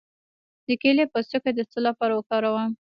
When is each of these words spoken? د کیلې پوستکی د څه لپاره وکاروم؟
د 0.65 0.67
کیلې 0.81 1.05
پوستکی 1.11 1.51
د 1.55 1.59
څه 1.71 1.79
لپاره 1.87 2.13
وکاروم؟ 2.15 2.71